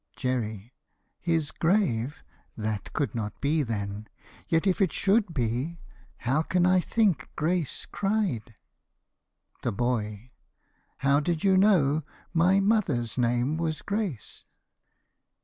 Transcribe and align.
JERRY. 0.15 0.73
His 1.19 1.51
grave! 1.51 2.23
(That 2.57 2.91
could 2.91 3.13
not 3.13 3.39
be, 3.39 3.61
then.) 3.61 4.07
Yet 4.47 4.65
if 4.65 4.81
it 4.81 4.91
should 4.91 5.31
be, 5.31 5.79
How 6.17 6.41
can 6.41 6.65
I 6.65 6.79
think 6.79 7.29
Grace 7.35 7.85
cried 7.85 8.55
THE 9.61 9.71
BOY. 9.71 10.31
How 10.97 11.19
did 11.19 11.43
you 11.43 11.55
know 11.55 12.01
My 12.33 12.59
mother's 12.59 13.15
name 13.15 13.57
was 13.57 13.83
Grace? 13.83 14.43